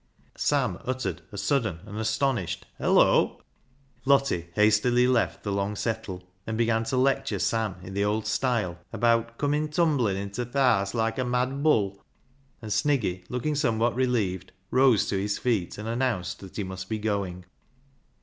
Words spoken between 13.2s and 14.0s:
looking somewhat